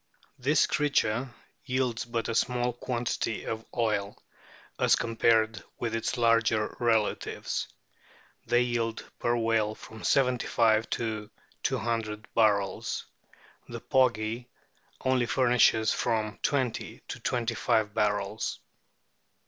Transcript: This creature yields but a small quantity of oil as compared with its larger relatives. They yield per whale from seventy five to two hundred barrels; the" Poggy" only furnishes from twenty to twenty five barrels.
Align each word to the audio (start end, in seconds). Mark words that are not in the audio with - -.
This 0.39 0.65
creature 0.65 1.29
yields 1.63 2.05
but 2.05 2.27
a 2.27 2.33
small 2.33 2.73
quantity 2.73 3.43
of 3.43 3.63
oil 3.77 4.17
as 4.79 4.95
compared 4.95 5.63
with 5.77 5.93
its 5.93 6.17
larger 6.17 6.75
relatives. 6.79 7.67
They 8.47 8.61
yield 8.63 9.05
per 9.19 9.35
whale 9.37 9.75
from 9.75 10.03
seventy 10.03 10.47
five 10.47 10.89
to 10.97 11.29
two 11.61 11.77
hundred 11.77 12.27
barrels; 12.33 13.05
the" 13.69 13.79
Poggy" 13.93 14.47
only 15.05 15.27
furnishes 15.27 15.93
from 15.93 16.39
twenty 16.41 17.01
to 17.09 17.19
twenty 17.19 17.53
five 17.53 17.93
barrels. 17.93 18.57